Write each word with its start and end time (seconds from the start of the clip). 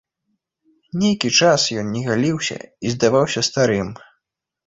Нейкі 1.01 1.29
час 1.41 1.61
ён 1.81 1.91
не 1.97 2.01
галіўся 2.09 2.57
і 2.87 2.93
здаваўся 2.93 3.41
старым. 3.49 3.93